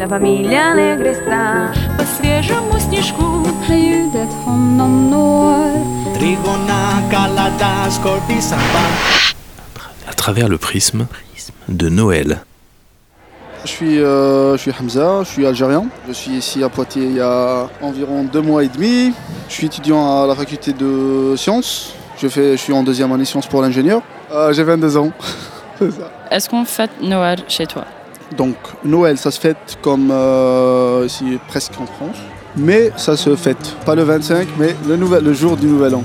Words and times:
Вся 0.00 0.06
familia 0.08 0.72
alegre 0.72 1.10
está. 1.12 1.72
По 1.98 2.04
свежему 2.04 2.78
снежку 2.78 3.46
ljudet 3.68 4.28
honom 4.44 5.10
når. 5.10 5.70
Trigona, 6.14 7.02
caladas, 7.10 7.98
cortisamba. 8.02 8.84
à 10.08 10.12
travers 10.14 10.48
le 10.48 10.58
prisme 10.58 11.06
de 11.68 11.88
Noël. 11.88 12.38
Je 13.64 13.70
suis, 13.70 13.98
euh, 14.00 14.56
je 14.56 14.62
suis 14.62 14.70
Hamza, 14.80 15.22
je 15.24 15.28
suis 15.28 15.44
algérien. 15.46 15.86
Je 16.06 16.12
suis 16.12 16.32
ici 16.32 16.62
à 16.62 16.68
Poitiers 16.68 17.06
il 17.06 17.16
y 17.16 17.20
a 17.20 17.68
environ 17.82 18.22
deux 18.22 18.40
mois 18.42 18.62
et 18.62 18.68
demi. 18.68 19.12
Je 19.48 19.54
suis 19.54 19.66
étudiant 19.66 20.22
à 20.22 20.26
la 20.26 20.34
faculté 20.36 20.72
de 20.72 21.34
sciences. 21.36 21.94
Je, 22.18 22.28
fais, 22.28 22.52
je 22.52 22.62
suis 22.62 22.72
en 22.72 22.82
deuxième 22.84 23.10
année 23.12 23.24
sciences 23.24 23.46
pour 23.48 23.60
l'ingénieur. 23.62 24.02
Euh, 24.32 24.52
J'ai 24.52 24.62
22 24.62 24.96
ans. 24.96 25.10
C'est 25.78 25.90
ça. 25.90 26.10
Est-ce 26.30 26.48
qu'on 26.48 26.64
fête 26.64 26.90
Noël 27.02 27.40
chez 27.48 27.66
toi 27.66 27.84
Donc 28.37 28.55
Noël, 28.83 29.17
ça 29.17 29.31
se 29.31 29.39
fête 29.39 29.77
comme 29.81 30.09
euh, 30.11 31.03
ici 31.05 31.39
presque 31.47 31.73
en 31.79 31.85
France. 31.85 32.17
Mais 32.55 32.91
ça 32.97 33.15
se 33.15 33.35
fête 33.35 33.75
pas 33.85 33.95
le 33.95 34.03
25, 34.03 34.47
mais 34.57 34.75
le, 34.87 35.33
jour 35.33 35.55
du 35.55 35.67
Nouvel 35.67 35.95
An. 35.95 36.03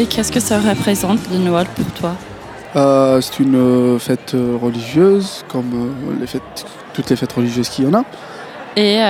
Et 0.00 0.06
qu'est-ce 0.06 0.32
que 0.32 0.40
ça 0.40 0.58
représente 0.58 1.18
le 1.30 1.36
Noël 1.36 1.66
pour 1.76 1.84
toi 1.92 2.14
Euh, 2.74 3.20
c'est 3.20 3.38
une 3.38 3.54
euh, 3.54 3.98
fête 3.98 4.32
euh, 4.32 4.56
religieuse, 4.56 5.44
comme 5.46 5.94
les 6.18 6.26
fêtes, 6.26 6.64
toutes 6.94 7.10
les 7.10 7.16
fêtes 7.16 7.34
religieuses 7.34 7.68
qu'il 7.68 7.84
y 7.84 7.88
en 7.88 7.92
a. 7.92 8.04
Et 8.76 9.00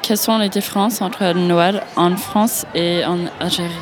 quelles 0.00 0.18
sont 0.18 0.38
les 0.38 0.48
différences 0.48 1.02
entre 1.02 1.24
le 1.24 1.40
Noël 1.40 1.82
en 1.96 2.14
France 2.16 2.64
et 2.72 3.04
en 3.04 3.18
Algérie 3.40 3.72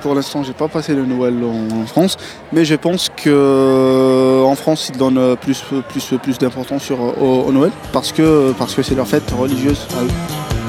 Pour 0.00 0.14
l'instant, 0.14 0.44
j'ai 0.44 0.52
pas 0.52 0.68
passé 0.68 0.94
le 0.94 1.04
Noël 1.04 1.34
en 1.42 1.84
France, 1.86 2.16
mais 2.52 2.64
je 2.64 2.76
pense 2.76 3.08
que 3.08 4.44
en 4.46 4.54
France, 4.54 4.90
ils 4.94 4.96
donnent 4.96 5.34
plus, 5.38 5.64
plus, 5.88 6.18
plus 6.22 6.38
d'importance 6.38 6.84
sur 6.84 7.00
au, 7.00 7.46
au 7.48 7.50
Noël 7.50 7.72
parce 7.92 8.12
que 8.12 8.54
parce 8.56 8.76
que 8.76 8.82
c'est 8.82 8.94
leur 8.94 9.08
fête 9.08 9.28
religieuse. 9.32 9.88
à 9.98 10.04
eux. 10.04 10.59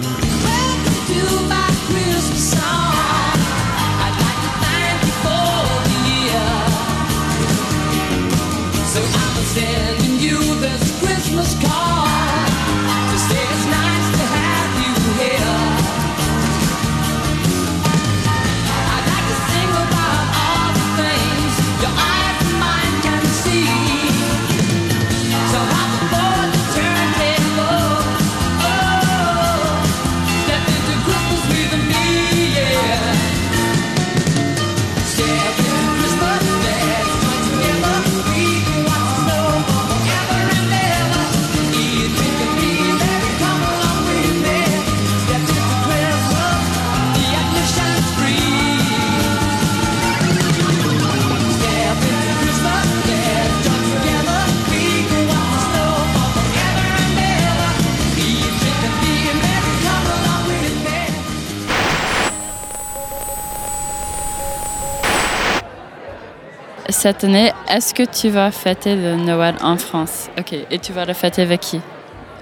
Cette 66.91 67.24
année, 67.24 67.52
est-ce 67.69 67.94
que 67.94 68.03
tu 68.03 68.29
vas 68.29 68.52
fêter 68.52 68.96
le 68.96 69.16
Noël 69.16 69.56
en 69.62 69.78
France? 69.78 70.29
Ok, 70.38 70.53
et 70.69 70.78
tu 70.78 70.91
vas 70.91 71.06
le 71.06 71.13
fêter 71.13 71.41
avec 71.41 71.62
qui? 71.62 71.79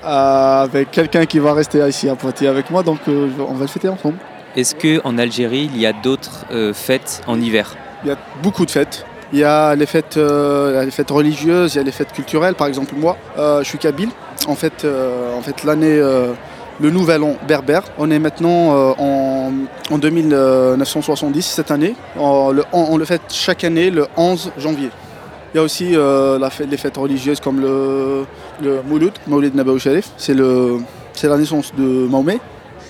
Euh, 0.04 0.64
avec 0.64 0.92
quelqu'un 0.92 1.26
qui 1.26 1.40
va 1.40 1.54
rester 1.54 1.88
ici 1.88 2.10
à 2.10 2.16
Poitiers 2.16 2.48
avec 2.48 2.70
moi, 2.72 2.82
donc 2.82 3.00
euh, 3.08 3.30
on 3.40 3.54
va 3.54 3.62
le 3.62 3.68
fêter 3.68 3.88
ensemble. 3.88 4.18
Est-ce 4.56 4.74
qu'en 4.76 5.18
Algérie, 5.18 5.70
il 5.74 5.80
y 5.80 5.86
a 5.86 5.94
d'autres 5.94 6.46
euh, 6.52 6.74
fêtes 6.74 7.22
en 7.28 7.40
hiver? 7.40 7.76
Il 8.04 8.10
y 8.10 8.12
a 8.12 8.18
beaucoup 8.42 8.66
de 8.66 8.72
fêtes. 8.72 9.06
Il 9.32 9.40
y 9.40 9.44
a 9.44 9.76
les 9.76 9.86
fêtes, 9.86 10.18
euh, 10.18 10.84
les 10.84 10.92
fêtes 10.92 11.12
religieuses, 11.12 11.76
il 11.76 11.78
y 11.78 11.81
a 11.81 11.84
les 11.84 11.92
fêtes 11.92 12.12
culturelles. 12.12 12.56
Par 12.56 12.68
exemple, 12.68 12.96
moi, 12.98 13.18
euh, 13.38 13.60
je 13.60 13.70
suis 13.70 13.78
kabyle. 13.78 14.10
En 14.48 14.56
fait, 14.56 14.84
euh, 14.84 15.38
en 15.38 15.42
fait 15.42 15.64
l'année, 15.64 16.00
euh, 16.00 16.34
le 16.82 16.90
nouvel 16.90 17.24
an 17.24 17.36
berbère. 17.48 17.84
On 17.98 18.10
est 18.12 18.20
maintenant 18.20 18.76
euh, 18.76 18.94
en, 18.98 19.52
en 19.92 19.98
2970 19.98 21.42
cette 21.46 21.72
année. 21.72 21.96
On 22.18 22.52
le, 22.52 22.64
on 22.74 22.98
le 22.98 23.06
fête 23.06 23.22
chaque 23.30 23.64
année 23.64 23.90
le 23.90 24.08
11 24.18 24.52
janvier. 24.58 24.90
Il 25.54 25.58
y 25.58 25.60
a 25.60 25.64
aussi 25.64 25.96
euh, 25.96 26.38
la 26.38 26.50
fête- 26.50 26.70
les 26.70 26.78
fêtes 26.78 26.98
religieuses 26.98 27.40
comme 27.40 27.60
le, 27.60 28.26
le 28.62 28.82
Mouloud, 28.88 29.14
Maulid 29.28 29.56
Nabawi 29.56 29.80
Sharif. 29.80 30.10
C'est 30.18 30.34
le- 30.36 30.78
c'est 31.14 31.28
la 31.28 31.38
naissance 31.38 31.72
de 31.78 31.84
Mahomet. 32.08 32.40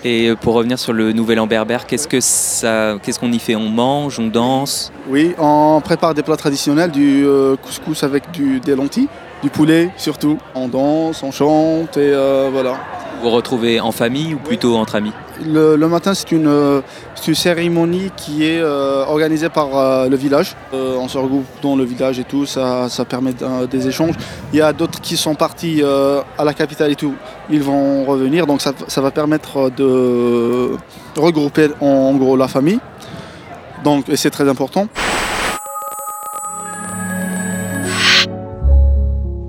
Et 0.04 0.30
euh, 0.30 0.36
pour 0.36 0.54
revenir 0.54 0.78
sur 0.78 0.94
le 0.94 1.12
Nouvel 1.14 1.40
An 1.40 1.48
berbère, 1.48 1.86
qu'est-ce 1.88 2.08
que 2.08 2.20
ça, 2.22 2.96
qu'est-ce 3.02 3.20
qu'on 3.20 3.32
y 3.32 3.40
fait? 3.40 3.56
On 3.56 3.70
mange, 3.70 4.20
on 4.20 4.28
danse? 4.28 4.92
Oui, 5.10 5.34
on 5.40 5.82
prépare 5.84 6.14
des 6.14 6.22
plats 6.24 6.38
traditionnels, 6.38 6.92
du 6.92 7.26
couscous 7.66 8.04
avec 8.04 8.30
du, 8.32 8.60
des 8.60 8.76
lentilles, 8.76 9.08
du 9.42 9.50
poulet 9.50 9.90
surtout. 9.98 10.38
On 10.56 10.68
danse, 10.68 11.24
on 11.24 11.32
chante 11.32 11.98
et 11.98 12.12
euh, 12.14 12.50
voilà. 12.52 12.76
Vous 13.22 13.30
retrouvez 13.32 13.82
en 13.82 13.92
famille 13.92 14.34
ou 14.34 14.38
plutôt 14.38 14.78
entre 14.78 14.96
amis 14.96 15.12
Le, 15.46 15.76
matin, 15.88 16.14
c'est 16.14 16.32
une, 16.32 16.82
cérémonie 17.34 18.12
qui 18.16 18.46
est 18.46 18.60
euh, 18.62 19.04
organisée 19.06 19.50
par 19.50 19.78
euh, 19.78 20.08
le 20.08 20.16
village. 20.16 20.56
Euh, 20.74 20.96
on 20.98 21.08
se 21.10 21.18
regroupe 21.18 21.46
dans 21.62 21.76
le 21.76 21.84
village 21.84 22.18
et 22.20 22.24
tout, 22.24 22.46
ça, 22.46 22.88
ça 22.88 23.04
permet 23.04 23.34
des 23.70 23.88
échanges. 23.88 24.16
Il 24.54 24.60
y 24.60 24.62
a 24.62 24.72
d'autres 24.72 25.02
qui 25.02 25.18
sont 25.18 25.36
partis 25.36 25.84
à 25.84 26.44
la 26.44 26.54
capitale 26.54 26.92
et 26.92 26.96
tout, 26.96 27.14
ils 27.50 27.62
vont 27.62 28.06
revenir, 28.06 28.48
donc 28.48 28.62
ça, 28.62 29.02
va 29.02 29.12
permettre 29.12 29.70
de 29.70 30.72
regrouper 31.18 31.70
en, 31.82 31.86
en 31.86 32.16
gros 32.16 32.38
la 32.38 32.48
famille. 32.48 32.80
Donc, 33.84 34.08
et 34.10 34.16
c'est 34.16 34.30
très 34.30 34.48
important. 34.48 34.88